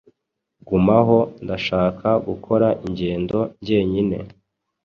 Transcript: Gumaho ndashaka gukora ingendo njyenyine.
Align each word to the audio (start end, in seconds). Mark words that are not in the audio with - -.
Gumaho 0.67 1.17
ndashaka 1.43 2.09
gukora 2.27 2.67
ingendo 2.85 3.39
njyenyine. 3.59 4.17